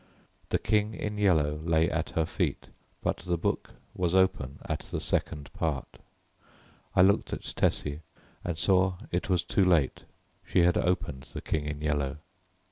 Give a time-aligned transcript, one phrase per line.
[0.49, 2.69] The King in Yellow lay at her feet,
[3.03, 5.99] but the book was open at the second part.
[6.95, 8.01] I looked at Tessie
[8.43, 10.05] and saw it was too late.
[10.43, 12.17] She had opened The King in Yellow.